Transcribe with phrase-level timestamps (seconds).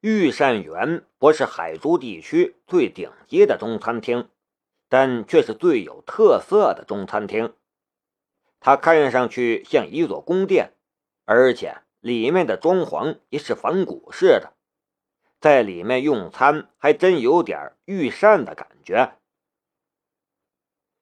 [0.00, 4.28] 御膳园不是海珠地区最顶级的中餐厅，
[4.88, 7.52] 但却是最有特色的中餐厅。
[8.60, 10.74] 它看上去像一座宫殿，
[11.24, 14.52] 而且里面的装潢也是仿古式的，
[15.40, 19.16] 在里面用餐还真有点御膳的感觉。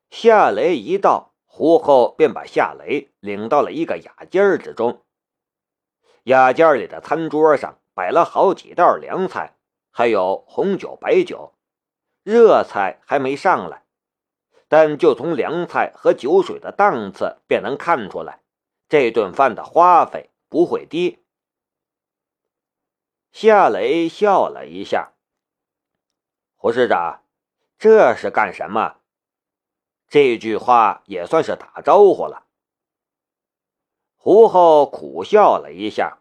[0.08, 5.04] 夏雷一到，胡后便把夏雷领到了一个雅间之中。
[6.22, 7.78] 雅间里的餐桌上。
[7.96, 9.56] 摆了好几道凉菜，
[9.90, 11.55] 还有红酒、白酒，
[12.24, 13.84] 热菜还没上来，
[14.69, 18.42] 但就从凉菜和酒水的档次便能看出来，
[18.86, 21.24] 这顿饭的花费不会低。
[23.32, 25.14] 夏雷笑了一下
[26.55, 27.22] ：“胡市长，
[27.78, 28.98] 这是干什么？”
[30.06, 32.44] 这句话也算是打招呼了。
[34.16, 36.19] 胡后苦笑了一下。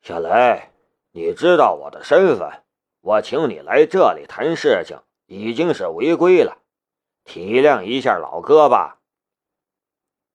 [0.00, 0.70] 小雷，
[1.10, 2.62] 你知道我的身份，
[3.00, 6.58] 我请你来这里谈事情已经是违规了，
[7.24, 9.00] 体谅一下老哥吧。”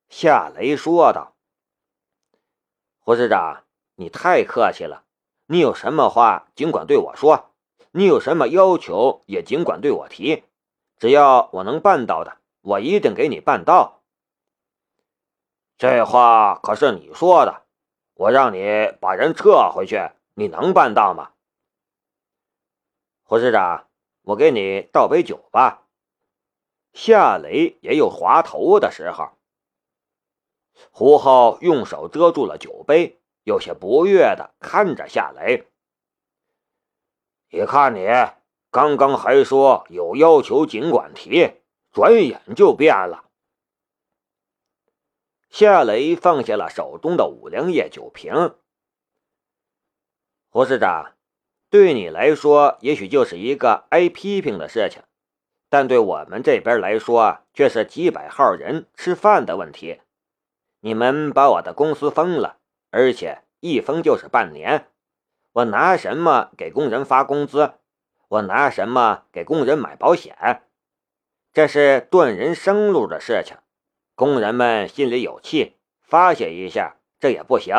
[0.10, 1.34] 夏雷说道。
[3.00, 3.64] “胡市长，
[3.96, 5.06] 你太客气了，
[5.48, 7.52] 你有什么话尽管对我说，
[7.92, 10.44] 你有什么要求也尽管对我提，
[11.00, 14.02] 只要我能办到的，我一定给你办到。”
[15.80, 17.63] 这话可是你说的。
[18.24, 20.00] 我让你把人撤回去，
[20.34, 21.34] 你能办到吗？
[23.24, 23.90] 胡市长，
[24.22, 25.88] 我给你倒杯酒吧。
[26.94, 29.32] 夏雷也有滑头的时候。
[30.92, 35.68] 胡浩用手遮住了酒杯，有些不悦的看着夏雷。
[37.50, 38.08] 你看你，
[38.72, 41.56] 刚刚还说有要求尽管提，
[41.92, 43.26] 转眼就变了。
[45.54, 48.56] 夏雷放下了手中的五粮液酒瓶。
[50.50, 51.14] 胡市长，
[51.70, 55.04] 对你来说也许就是一个挨批评的事情，
[55.70, 60.02] 但对我们这边来说却是几百号人吃饭的问题。
[60.80, 62.58] 你们把我的公司封了，
[62.90, 64.88] 而且一封就是半年，
[65.52, 67.74] 我拿什么给工人发工资？
[68.28, 70.64] 我拿什么给工人买保险？
[71.54, 73.56] 这是断人生路的事情。
[74.16, 77.76] 工人们心里有气，发泄一下，这也不行。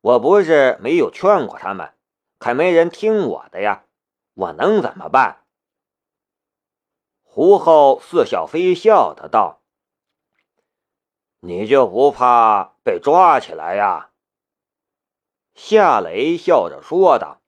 [0.00, 1.94] 我不是没有劝过他们，
[2.38, 3.84] 可没人听我的呀。
[4.34, 5.44] 我能怎么办？
[7.22, 9.62] 胡后似笑非笑的道
[11.40, 14.10] ：“你就不怕被抓起来呀？”
[15.54, 17.40] 夏雷笑着说道：“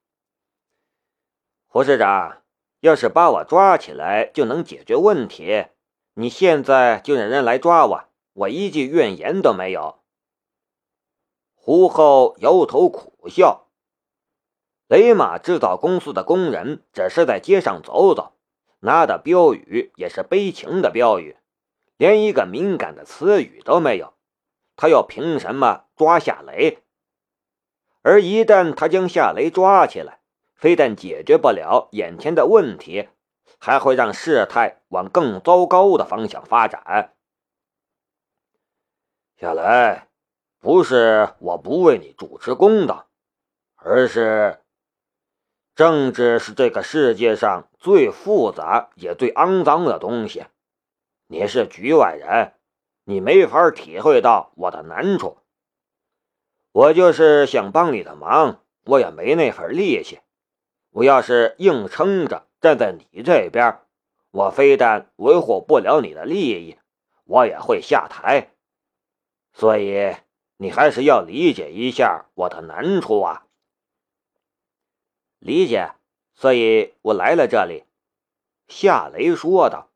[1.68, 2.42] 胡市长，
[2.80, 5.66] 要是把我抓起来就能解决问题。”
[6.20, 10.00] 你现在就让人来抓我，我一句怨言都没有。
[11.54, 13.68] 胡后摇头苦笑。
[14.88, 18.32] 雷马制造公司的工人只是在街上走走，
[18.80, 21.36] 拿的标语也是悲情的标语，
[21.96, 24.14] 连一个敏感的词语都没有。
[24.74, 26.78] 他又凭什么抓夏雷？
[28.02, 30.18] 而一旦他将夏雷抓起来，
[30.56, 33.08] 非但解决不了眼前的问题。
[33.58, 37.14] 还会让事态往更糟糕的方向发展。
[39.36, 40.02] 小雷，
[40.58, 43.08] 不是我不为你主持公道，
[43.76, 44.60] 而是
[45.76, 50.46] 政治是这个世界上最复杂也最肮脏的东西。
[51.28, 52.54] 你是局外人，
[53.04, 55.38] 你没法体会到我的难处。
[56.72, 60.18] 我就是想帮你的忙，我也没那份力气。
[60.90, 62.47] 我要是硬撑着。
[62.60, 63.80] 站在你这边，
[64.30, 66.76] 我非但维护不了你的利益，
[67.24, 68.50] 我也会下台。
[69.52, 70.16] 所以
[70.56, 73.46] 你还是要理解一下我的难处啊！
[75.38, 75.92] 理解，
[76.34, 77.84] 所以我来了这里。”
[78.68, 79.90] 夏雷说道。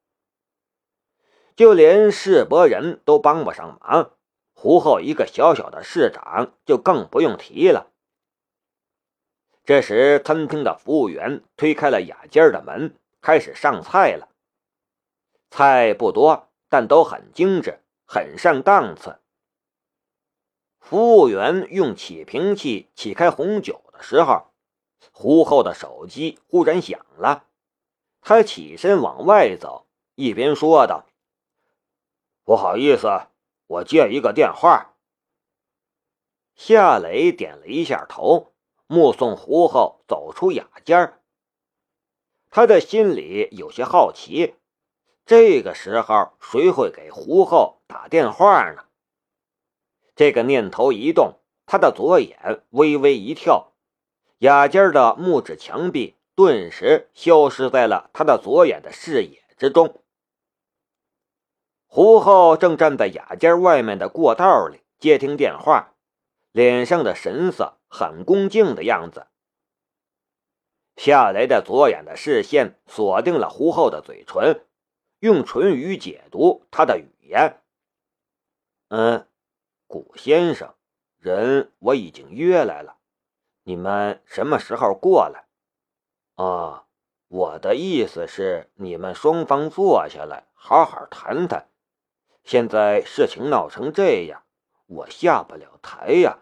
[1.54, 4.12] “就连世伯人都帮不上忙，
[4.54, 7.91] 胡后一个小小的市长就更不用提了。”
[9.64, 14.28] 这时，餐厅的服务员推开了雅间的门，开始上菜了。
[15.50, 19.20] 菜不多，但都很精致，很上档次。
[20.80, 24.48] 服务员用起瓶器起开红酒的时候，
[25.12, 27.44] 胡后的手机忽然响了。
[28.20, 29.86] 他起身往外走，
[30.16, 31.06] 一边说道
[32.42, 33.08] ：“不好意思，
[33.68, 34.94] 我接一个电话。”
[36.56, 38.51] 夏雷点了一下头。
[38.92, 41.18] 目送胡浩走出雅间，
[42.50, 44.56] 他的心里有些好奇：
[45.24, 48.84] 这个时候谁会给胡浩打电话呢？
[50.14, 53.72] 这个念头一动，他的左眼微微一跳，
[54.40, 60.02] 雅间的木质墙壁顿时消失在了他的左眼的视野之中。
[61.86, 65.94] 胡浩正站在雅间外面的过道里接听电话，
[66.50, 69.26] 脸上的神色很恭敬的样子。
[70.96, 74.64] 夏雷的左眼的视线锁定了胡浩的嘴唇，
[75.18, 77.60] 用唇语解读他的语言。
[78.88, 79.28] 嗯，
[79.86, 80.74] 古先生，
[81.18, 82.96] 人我已经约来了，
[83.64, 85.44] 你们什么时候过来？
[86.42, 86.86] 啊，
[87.28, 91.68] 我的意思是，你们双方坐下来好好谈谈。
[92.42, 94.44] 现在事情闹成这样，
[94.86, 96.41] 我下不了台呀。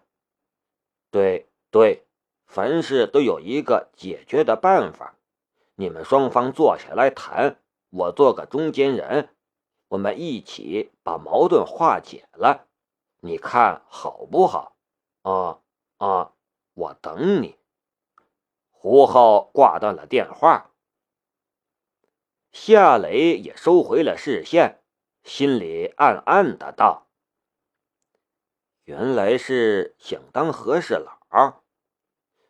[1.10, 2.06] 对对，
[2.46, 5.16] 凡事都有一个解决的办法。
[5.74, 7.56] 你们双方坐下来谈，
[7.90, 9.30] 我做个中间人，
[9.88, 12.66] 我们一起把矛盾化解了。
[13.20, 14.76] 你看好不好？
[15.22, 15.58] 啊
[15.98, 16.32] 啊，
[16.74, 17.56] 我等你。
[18.70, 20.70] 胡浩挂断了电话，
[22.52, 24.80] 夏雷也收回了视线。
[25.22, 27.08] 心里暗暗的道
[28.90, 31.62] ：“原来是想当和事佬，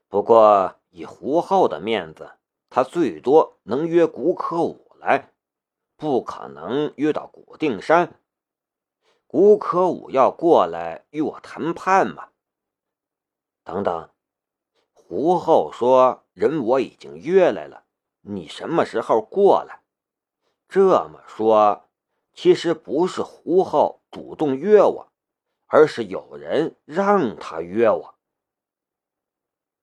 [0.08, 2.30] 不过以胡浩的面子，
[2.70, 5.34] 他最多能约古可武来，
[5.98, 8.18] 不可能约到古定山。
[9.26, 12.30] 古可武要过来与我谈判吗？
[13.62, 14.08] 等等，
[14.94, 17.84] 胡浩说人我已经约来了，
[18.22, 19.82] 你什么时候过来？
[20.70, 21.84] 这么说。”
[22.32, 25.09] 其实不是胡浩主动约我，
[25.70, 28.14] 而是有人让他约我。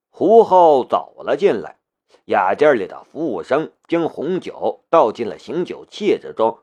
[0.09, 1.79] 胡浩走了进来，
[2.25, 6.59] 雅间里的服务生将红酒倒进了醒酒器之中，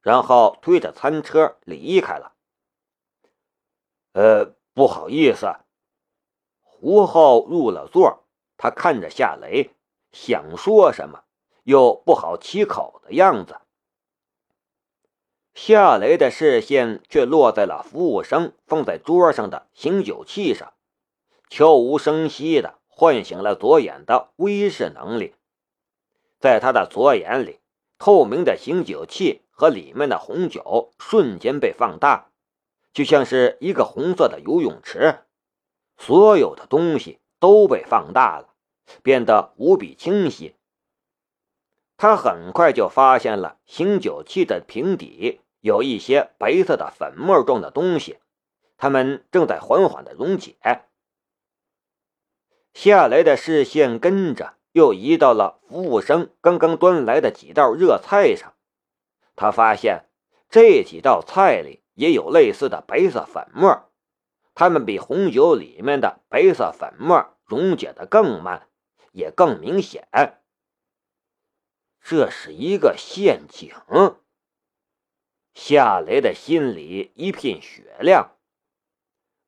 [0.00, 2.32] 然后推着餐车离开了。
[4.12, 5.54] 呃，不好意思。
[6.62, 8.24] 胡浩入了座，
[8.56, 9.74] 他看着夏雷，
[10.12, 11.24] 想说什么，
[11.64, 13.60] 又不好启口的样子。
[15.54, 20.74] 夏雷的视线却落在了服务生放在桌上的醒酒器上，
[21.48, 25.36] 悄无声息地唤醒了左眼的威视能力。
[26.40, 27.60] 在他的左眼里，
[27.98, 32.32] 透明的醒酒器和里面的红酒瞬间被放大，
[32.92, 35.20] 就像是一个红色的游泳池，
[35.96, 38.48] 所有的东西都被放大了，
[39.04, 40.56] 变得无比清晰。
[41.96, 45.40] 他很快就发现了醒酒器的瓶底。
[45.64, 48.18] 有一些白色的粉末状的东西，
[48.76, 50.58] 它们正在缓缓的溶解。
[52.74, 58.52] 夏雷的视线跟着又移到了服务生刚刚端来的几道热菜上，
[59.36, 60.04] 他发现
[60.50, 63.90] 这几道菜里也有类似的白色粉末，
[64.52, 68.68] 它们比红酒里面的白色粉末溶解的更慢，
[69.12, 70.06] 也更明显。
[72.02, 73.72] 这是一个陷阱。
[75.54, 78.32] 夏雷的心里一片雪亮。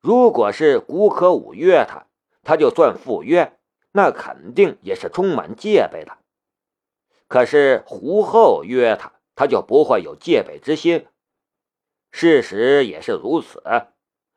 [0.01, 2.07] 如果是古可武约他，
[2.43, 3.59] 他就算赴约，
[3.93, 6.19] 那肯定也是充满戒备的。
[7.27, 11.07] 可是胡后约他，他就不会有戒备之心。
[12.13, 13.63] 事实也是如此。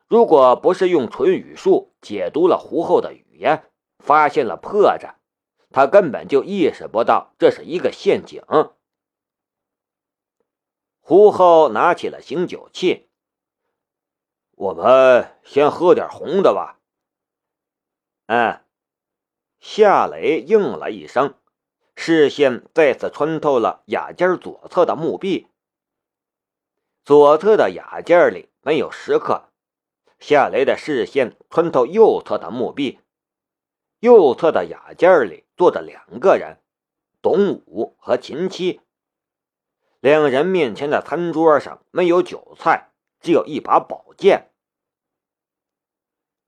[0.07, 3.69] 如果不是用唇语术解读了胡后的语言，
[3.99, 5.13] 发现了破绽，
[5.69, 8.41] 他根本就意识不到这是一个陷阱。
[11.09, 13.09] 胡浩拿起了醒酒器，
[14.51, 16.79] 我们先喝点红的吧。
[18.27, 18.61] 嗯，
[19.59, 21.33] 夏雷应了一声，
[21.95, 25.47] 视线再次穿透了雅间左侧的墓壁。
[27.03, 29.49] 左侧的雅间里没有食客，
[30.19, 32.99] 夏雷的视线穿透右侧的墓壁，
[33.99, 36.61] 右侧的雅间里坐着两个人，
[37.19, 38.81] 董武和秦七。
[39.99, 44.49] 两人面前的餐桌上没有酒菜，只有一把宝剑。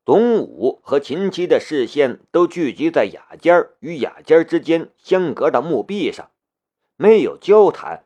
[0.05, 6.31] 董武和秦七的视线都聚集在雅间与雅间之间相隔的墓壁上，
[6.95, 8.05] 没有交谈，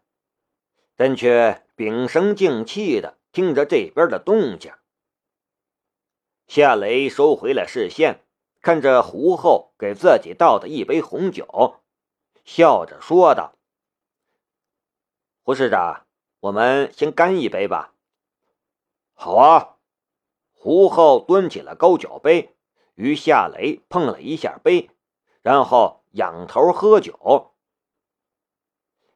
[0.96, 4.74] 但却屏声静气的听着这边的动静。
[6.48, 8.22] 夏雷收回了视线，
[8.62, 11.82] 看着胡后给自己倒的一杯红酒，
[12.44, 13.52] 笑着说道。
[15.48, 16.08] 胡市长，
[16.40, 17.94] 我们先干一杯吧。
[19.14, 19.76] 好啊！
[20.54, 22.56] 胡浩端起了高脚杯，
[22.96, 24.90] 与夏雷碰了一下杯，
[25.44, 27.52] 然后仰头喝酒。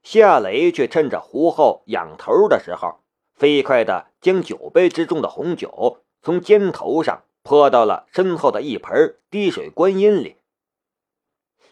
[0.04, 3.00] 夏雷却趁着胡浩仰头的时候，
[3.34, 10.36] 飞快的将酒杯之中的红酒从肩头上泼到了身后的一盆滴水观音里，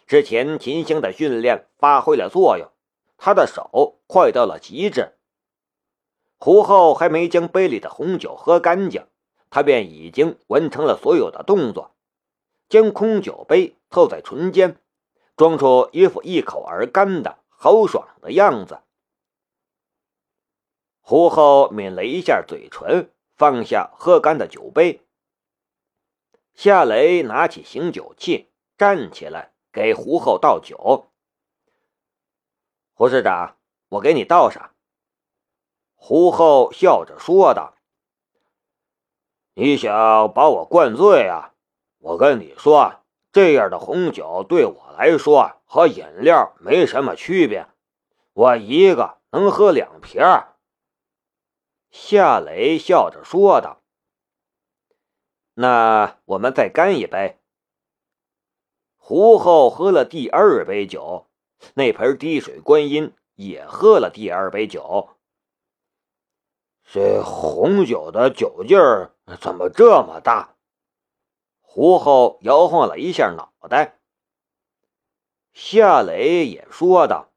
[0.08, 2.68] 之前秦星的训练发挥了作用，
[3.18, 5.18] 他的手快到了极致。
[6.38, 9.06] 胡浩还没将杯里的红酒喝干净，
[9.50, 11.94] 他便已经完成了所有的动作，
[12.68, 14.80] 将空酒杯凑在唇间，
[15.36, 18.80] 装出一副一口而干的豪爽的样子。
[21.00, 25.02] 胡浩抿了一下嘴唇，放下喝干的酒杯。
[26.54, 28.48] 夏雷拿起醒酒器，
[28.78, 29.52] 站起来。
[29.70, 31.12] 给胡后倒酒，
[32.98, 33.56] 胡市长，
[33.90, 34.74] 我给你倒上。
[35.94, 37.76] 胡厚笑着说道
[39.54, 41.54] ：“你想把我灌醉啊？
[41.98, 42.96] 我跟你说，
[43.30, 47.68] 这样的红酒对我来说和饮料没什么区别，
[48.32, 50.20] 我一个能喝两瓶。”
[51.92, 53.80] 夏雷笑着说道
[55.54, 57.38] ：“那我们再干一杯。”
[58.98, 61.27] 胡厚喝了第二杯酒，
[61.74, 65.10] 那盆滴水观音也喝了第二杯酒。
[66.84, 70.56] 这红酒的酒劲儿怎么这么大？
[71.60, 73.98] 胡后摇晃了一下脑袋。
[75.52, 77.30] 夏雷也说道：“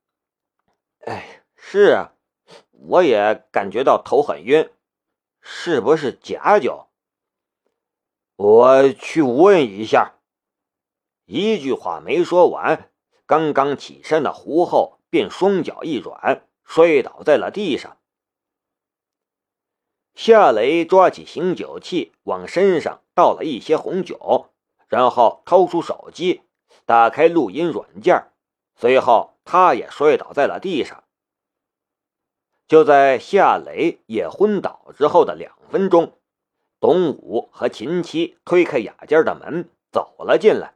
[1.06, 2.14] 哎，是啊，
[2.72, 4.72] 我也感觉到头很晕，
[5.42, 6.88] 是不是假酒？
[8.36, 10.16] 我去问一下。”
[11.26, 12.91] 一句话没说完，
[13.32, 17.96] 刚刚起身的胡后便双脚一软，摔倒在了地上。
[20.14, 24.50] 夏雷抓起醒酒器，往身上倒了一些红酒，
[24.90, 26.42] 然后掏出手机，
[26.86, 28.22] 打开录音软件，
[28.76, 31.06] 随后他也摔倒在了地上。
[32.68, 36.20] 就在夏雷也昏倒之后的两分钟，
[36.82, 40.74] 董武和秦七推开雅间的门走了进来。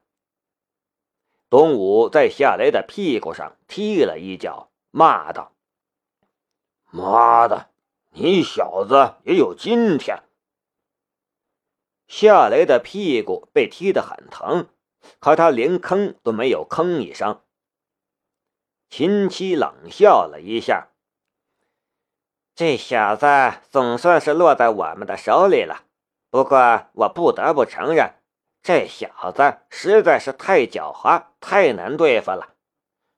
[1.50, 5.54] 东武在夏雷的屁股上踢了一脚，骂道
[6.92, 7.70] ：“妈的，
[8.10, 10.24] 你小子也有今天！”
[12.08, 14.68] 夏雷的屁股被踢得很疼，
[15.20, 17.42] 可他连吭都没有吭一声。
[18.90, 20.90] 秦七冷笑了一下
[22.56, 23.26] ：“这小子
[23.70, 25.84] 总算是落在我们的手里了，
[26.30, 28.16] 不过我不得不承认。”
[28.66, 32.54] 这小子实在是太狡猾，太难对付了。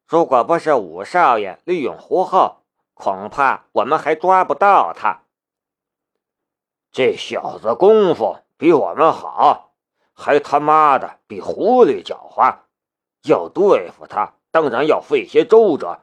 [0.06, 2.58] 如果不是五少爷利用胡后，
[2.94, 5.22] 恐怕我们还抓不到他。
[6.92, 9.72] 这小子功夫比我们好，
[10.14, 12.58] 还他妈的比狐狸狡猾。
[13.24, 16.02] 要对付他，当然要费些周折。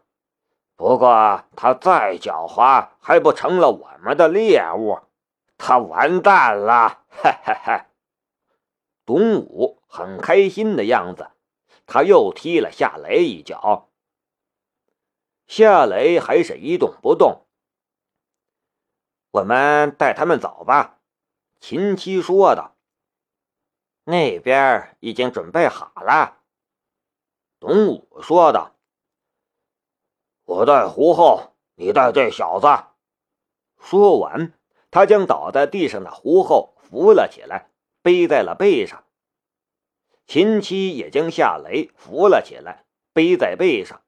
[0.74, 5.00] 不过他再狡猾，还不成了我们的猎物？
[5.58, 7.00] 他完蛋了！
[7.10, 7.86] 哈哈哈。
[9.04, 11.30] 董武很开心的样子，
[11.86, 13.90] 他又踢了夏雷一脚。
[15.46, 17.46] 夏雷还是一动不动。
[19.30, 21.00] 我们带他们走吧，
[21.60, 22.76] 秦七说道。
[24.04, 26.38] 那边已经准备好了，
[27.58, 28.76] 董武说道。
[30.44, 32.66] 我带胡后，你带这小子。
[33.78, 34.52] 说完，
[34.90, 37.70] 他将倒在地上的胡后扶了起来。
[38.04, 39.02] 背在了背上，
[40.26, 42.84] 秦七也将夏雷扶了起来，
[43.14, 44.02] 背在背上。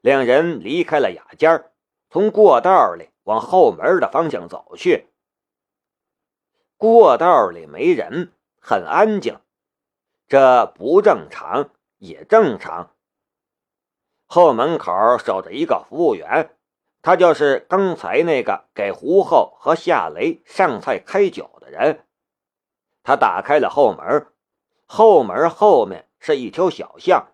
[0.00, 1.70] 两人离开了雅间
[2.10, 5.06] 从过道里往后门的方向走去。
[6.76, 9.38] 过道里没人，很安静，
[10.26, 12.90] 这不正常也正常。
[14.26, 14.92] 后门口
[15.24, 16.56] 守着一个服务员，
[17.00, 22.04] 他就是刚才那个给胡后和夏雷上菜开酒的人。
[23.04, 24.26] 他打开了后门，
[24.86, 27.28] 后门后面是一条小巷，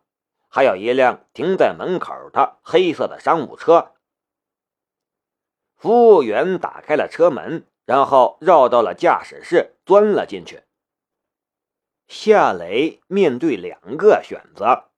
[0.49, 3.93] 还有一辆停在门口的黑色的商务车。
[5.77, 10.65] 服务员打开了车门，然后绕到了驾驶室，钻了进去。
[12.09, 14.91] 夏雷面对两个选择：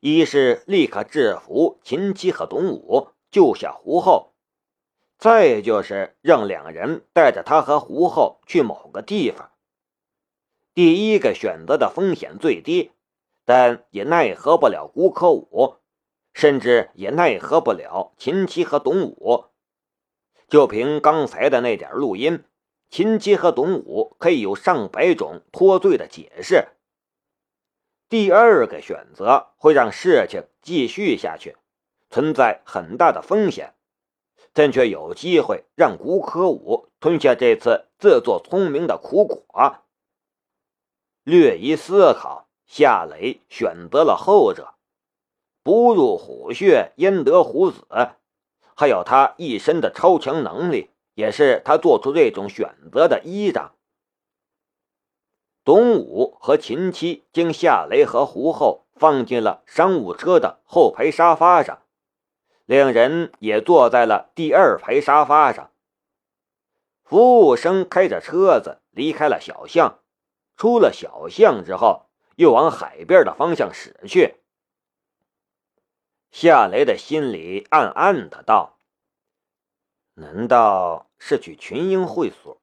[0.00, 4.34] 一是立刻制服秦七和董武，救下胡后；
[5.16, 9.52] 再就是让两人带着他和胡后去某个地方。
[10.72, 12.92] 第一个选择的风险最低，
[13.44, 15.76] 但也奈何不了古可武，
[16.32, 19.46] 甚至也奈何不了秦七和董武。
[20.48, 22.44] 就凭刚才的那点录音，
[22.88, 26.68] 秦七和董武可以有上百种脱罪的解释。
[28.08, 31.56] 第二个选择会让事情继续下去，
[32.10, 33.74] 存在很大的风险，
[34.52, 39.44] 但却有机会让古可武吞下这次自作聪明的苦果。
[41.24, 44.74] 略一思考，夏雷选择了后者。
[45.62, 47.86] 不入虎穴，焉得虎子？
[48.74, 53.74] 还有他一身的超强能力，也是他做出这种选择的依仗。
[55.62, 61.82] 董武和秦七将夏雷和胡厚放进了商务车的后排沙发上，
[62.64, 65.70] 两人也坐在了第二排沙发上。
[67.04, 69.99] 服务生开着车子离开了小巷，
[70.60, 72.04] 出了小巷之后，
[72.36, 74.34] 又往海边的方向驶去。
[76.30, 78.76] 夏雷的心里暗暗的道
[80.12, 82.60] ：“难道是去群英会所？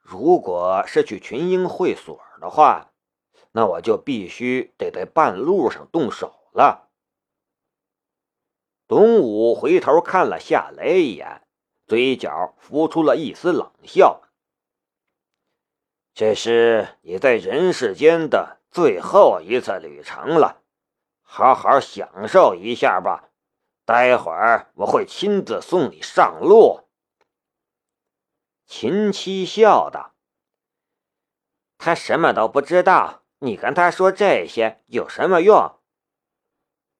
[0.00, 2.92] 如果是去群英会所的话，
[3.52, 6.90] 那我就必须得在半路上动手了。”
[8.86, 11.40] 董武回头看了夏雷一眼。
[11.86, 14.20] 嘴角浮出了一丝冷笑。
[16.20, 20.60] 这是你在人世间的最后一次旅程了，
[21.22, 23.30] 好好享受一下吧。
[23.86, 26.82] 待会儿我会亲自送你上路。
[28.66, 30.12] 秦七笑道
[31.78, 35.74] ：“他什么都不知道，你跟他说这些有什么用？”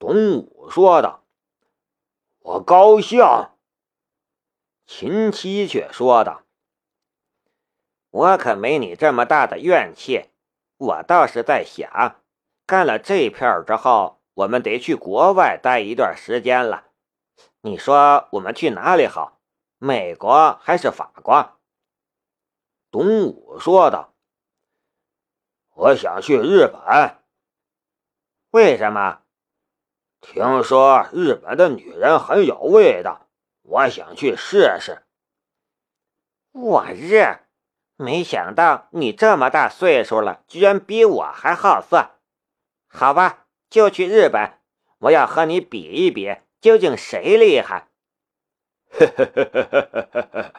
[0.00, 1.26] 董武说道
[2.40, 3.22] ：“我高兴。”
[4.88, 6.44] 秦七却说道
[8.10, 10.30] ：“我可没你这么大的怨气，
[10.76, 12.20] 我倒是在想，
[12.66, 16.88] 干了这片之后，我们得去国外待一段时间了。
[17.60, 19.40] 你说我们去哪里好？
[19.78, 21.58] 美国还是法国？”
[22.90, 24.14] 董武说道
[25.74, 27.16] ：“我想去日本。
[28.50, 29.22] 为什么？
[30.20, 33.28] 听说日本的女人很有味道。”
[33.62, 35.04] 我想去试试。
[36.50, 37.38] 我日！
[38.00, 42.12] 没想到你这么大岁数了，居然比我还好色。
[42.88, 44.54] 好吧，就去日本。
[45.00, 47.88] 我要和你比一比，究竟谁厉害。
[48.90, 50.52] 呵呵呵呵呵。